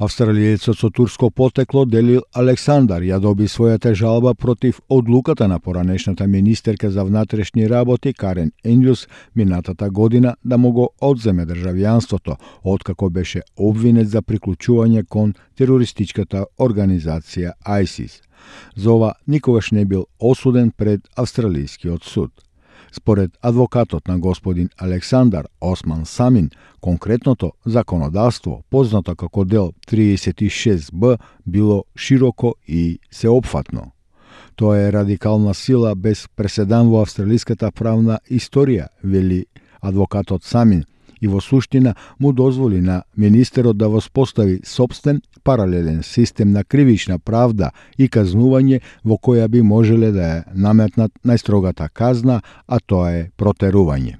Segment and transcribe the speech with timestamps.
[0.00, 6.90] Австралијецот со турско потекло Делил Александар ја доби својата жалба против одлуката на поранешната министерка
[6.90, 14.08] за внатрешни работи Карен Енјус минатата година да му го одземе државјанството, откако беше обвинет
[14.08, 18.22] за приклучување кон терористичката организација ISIS.
[18.76, 22.32] За ова никогаш не бил осуден пред австралискиот суд.
[22.92, 32.54] Според адвокатот на господин Александар Осман Самин, конкретното законодавство, познато како дел 36Б, било широко
[32.68, 33.92] и сеопфатно.
[34.56, 39.46] Тоа е радикална сила без преседан во австралиската правна историја, вели
[39.80, 40.84] адвокатот Самин,
[41.20, 47.70] и во суштина му дозволи на министерот да воспостави собствен паралелен систем на кривична правда
[47.98, 54.16] и казнување во која би можеле да е наметнат најстрогата казна, а тоа е протерување.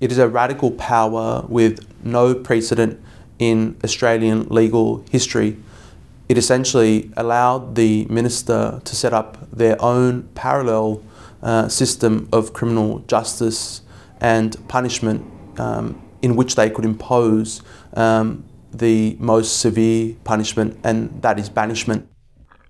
[0.00, 2.98] It is a radical power with no precedent
[3.38, 5.56] in Australian legal history.
[6.28, 11.00] It essentially allowed the minister to set up their own parallel
[11.42, 13.80] uh, system of criminal justice
[14.20, 15.22] and punishment
[15.58, 17.62] um, in which they could impose
[17.94, 22.02] um, the most severe punishment, and that is banishment.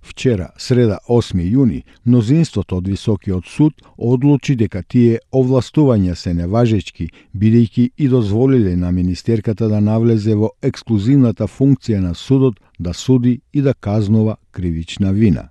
[0.06, 7.90] Вчера, среда 8 јуни, мнозинството од Високиот суд одлучи дека тие овластувања се неважечки, бидејќи
[7.96, 13.74] и дозволиле на министерката да навлезе во ексклузивната функција на судот да суди и да
[13.74, 15.48] казнува кривична вина.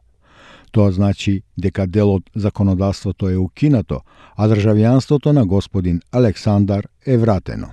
[0.71, 4.01] Тоа значи дека дел од законодавството е укинато,
[4.37, 7.67] а државјанството на господин Александар е вратено.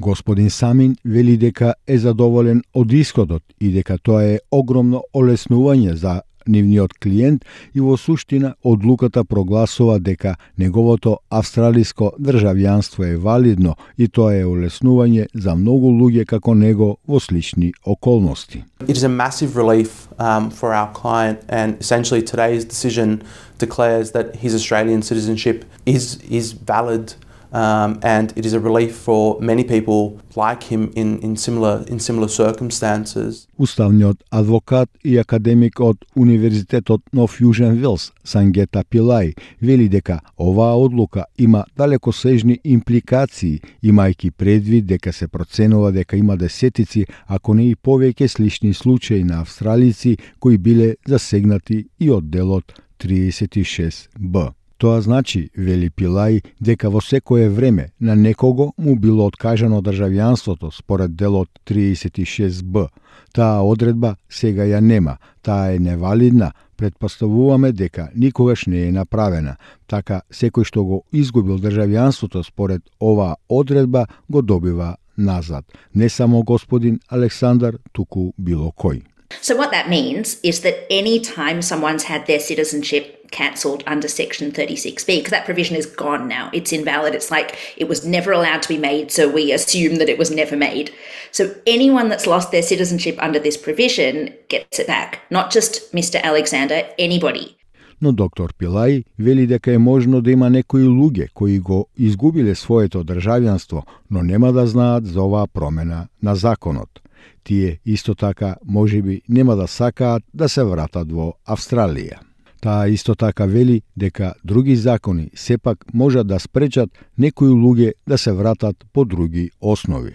[0.00, 6.20] Господин Самин вели дека е задоволен од исходот и дека тоа е огромно олеснување за
[6.48, 7.44] нивниот клиент
[7.74, 15.28] и во суштина одлуката прогласува дека неговото австралиско државјанство е валидно и тоа е олеснување
[15.34, 18.64] за многу луѓе како него во слични околности.
[18.86, 23.22] It is a massive relief um, for our client and essentially today's decision
[23.58, 27.14] declares that his Australian citizenship is is valid
[27.52, 31.98] um, and it is a relief for many people like him in, in, similar, in
[31.98, 33.46] similar circumstances.
[33.58, 41.24] Уставниот адвокат и академик од Универзитетот Нов Јужен Вилс, Сангета Пилај, вели дека оваа одлука
[41.38, 48.28] има далекосежни импликации, имајќи предвид дека се проценува дека има десетици, ако не и повеќе
[48.28, 54.57] слични случаи на австралици кои биле засегнати и од делот 36Б.
[54.78, 61.16] Тоа значи, вели Пилај, дека во секое време на некого му било откажано државјанството според
[61.16, 62.86] делот 36б.
[63.34, 69.56] Таа одредба сега ја нема, таа е невалидна, предпоставуваме дека никогаш не е направена.
[69.90, 75.64] Така, секој што го изгубил државјанството според оваа одредба го добива назад.
[75.94, 79.02] Не само господин Александар, туку било кој.
[79.42, 84.51] So, what that means is that any time someone's had their citizenship cancelled under Section
[84.51, 87.15] 36B, because that provision is gone now, it's invalid.
[87.15, 90.29] It's like it was never allowed to be made, so we assume that it was
[90.31, 90.91] never made.
[91.31, 94.13] So, anyone that's lost their citizenship under this provision
[94.49, 96.21] gets it back, not just Mr.
[96.21, 97.55] Alexander, anybody.
[98.01, 103.03] но доктор Пилај вели дека е можно да има некои луѓе кои го изгубиле своето
[103.03, 106.99] државјанство, но нема да знаат за оваа промена на законот
[107.43, 112.19] тие исто така можеби нема да сакаат да се вратат во Австралија.
[112.60, 118.32] Таа исто така вели дека други закони сепак можат да спречат некои луѓе да се
[118.32, 120.14] вратат по други основи.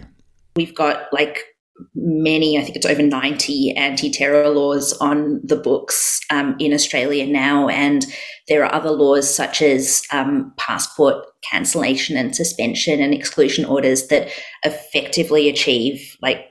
[0.58, 1.36] We've got like
[1.94, 7.26] many, I think it's over 90 anti terror laws on the books um, in Australia
[7.26, 7.68] now.
[7.68, 8.06] And
[8.48, 14.28] there are other laws such as um, passport cancellation and suspension and exclusion orders that
[14.64, 16.43] effectively achieve like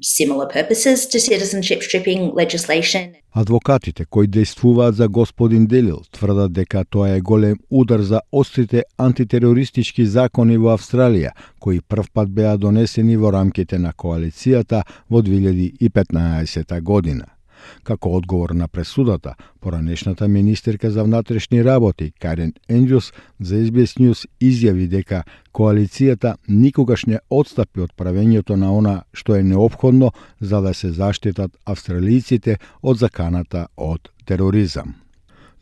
[0.00, 3.12] similar purposes to citizenship stripping legislation.
[3.32, 10.06] Адвокатите кои действуваат за господин Делил тврдат дека тоа е голем удар за острите антитерористички
[10.06, 11.30] закони во Австралија,
[11.60, 17.24] кои првпат беа донесени во рамките на коалицијата во 2015 година.
[17.82, 24.86] Како одговор на пресудата, поранешната министерка за внатрешни работи Карен Енджус за SBS News изјави
[24.88, 25.22] дека
[25.52, 31.56] коалицијата никогаш не отстапи од правењето на она што е необходно за да се заштитат
[31.66, 34.94] австралијците од заканата од тероризам.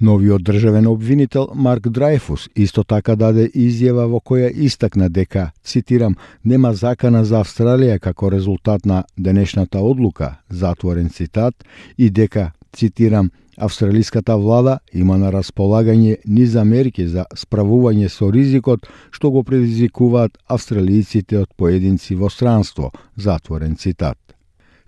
[0.01, 6.15] Новиот државен обвинител Марк Драйфус исто така даде изјава во која истакна дека, цитирам,
[6.45, 11.65] нема закана за Австралија како резултат на денешната одлука, затворен цитат,
[11.99, 19.31] и дека цитирам, Австралиската влада има на располагање низ мерки за справување со ризикот што
[19.35, 24.19] го предизвикуваат австралијците од поединци во странство, затворен цитат.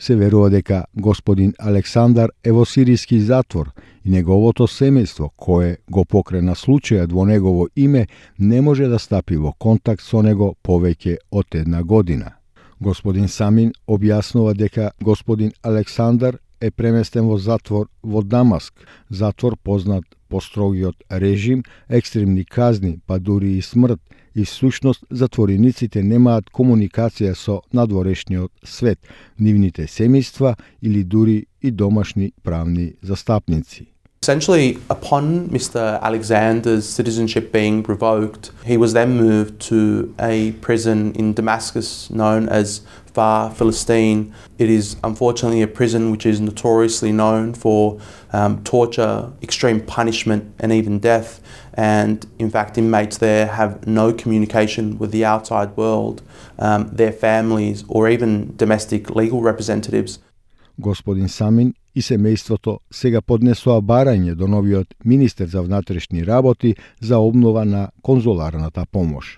[0.00, 3.69] Се верува дека господин Александар е во сиријски затвор
[4.05, 8.06] и неговото семејство, кое го покрена случајот во негово име,
[8.38, 12.32] не може да стапи во контакт со него повеќе од една година.
[12.81, 18.73] Господин Самин објаснува дека господин Александар е преместен во затвор во Дамаск,
[19.11, 24.00] затвор познат построгиот режим, екстремни казни, па дури и смрт,
[24.35, 28.99] и всушност затворениците немаат комуникација со надворешниот свет,
[29.38, 33.87] нивните семејства или дури и домашни правни застапници.
[34.23, 35.99] Essentially, upon Mr.
[36.03, 42.82] Alexander's citizenship being revoked, he was then moved to a prison in Damascus known as
[43.13, 44.33] Far Philistine.
[44.57, 48.00] It is unfortunately a prison which is notoriously known for
[48.33, 51.42] um, torture, extreme punishment, and even death.
[51.74, 56.21] And in fact, inmates there have no communication with the outside world,
[56.59, 60.19] um, their families, or even domestic legal representatives.
[60.77, 67.65] Господин Самин и семејството сега поднесоа барање до новиот министер за внатрешни работи за обнова
[67.65, 69.38] на конзуларната помош.